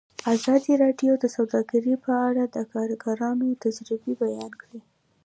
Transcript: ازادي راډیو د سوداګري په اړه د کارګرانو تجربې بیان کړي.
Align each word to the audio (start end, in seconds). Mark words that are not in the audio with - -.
ازادي 0.33 0.73
راډیو 0.83 1.11
د 1.19 1.25
سوداګري 1.35 1.93
په 2.05 2.11
اړه 2.27 2.43
د 2.55 2.57
کارګرانو 2.73 3.47
تجربې 3.63 4.13
بیان 4.21 4.51
کړي. 4.61 4.79